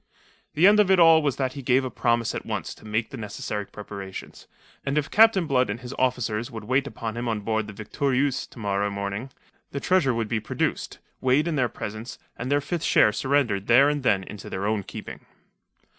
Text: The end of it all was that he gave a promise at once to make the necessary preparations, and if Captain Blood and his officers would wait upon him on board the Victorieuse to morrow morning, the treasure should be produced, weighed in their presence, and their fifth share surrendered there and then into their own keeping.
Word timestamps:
The 0.55 0.65
end 0.65 0.79
of 0.79 0.89
it 0.89 0.99
all 0.99 1.21
was 1.21 1.35
that 1.35 1.53
he 1.53 1.61
gave 1.61 1.85
a 1.85 1.91
promise 1.91 2.33
at 2.33 2.43
once 2.43 2.73
to 2.73 2.85
make 2.87 3.11
the 3.11 3.17
necessary 3.17 3.67
preparations, 3.67 4.47
and 4.83 4.97
if 4.97 5.11
Captain 5.11 5.45
Blood 5.45 5.69
and 5.69 5.79
his 5.81 5.93
officers 5.99 6.49
would 6.49 6.63
wait 6.63 6.87
upon 6.87 7.15
him 7.15 7.27
on 7.27 7.41
board 7.41 7.67
the 7.67 7.73
Victorieuse 7.83 8.47
to 8.47 8.57
morrow 8.57 8.89
morning, 8.89 9.29
the 9.69 9.79
treasure 9.79 10.17
should 10.17 10.27
be 10.27 10.39
produced, 10.39 10.97
weighed 11.19 11.47
in 11.47 11.55
their 11.55 11.69
presence, 11.69 12.17
and 12.35 12.51
their 12.51 12.61
fifth 12.61 12.81
share 12.83 13.11
surrendered 13.13 13.67
there 13.67 13.89
and 13.89 14.01
then 14.01 14.23
into 14.23 14.49
their 14.49 14.65
own 14.65 14.81
keeping. 14.81 15.23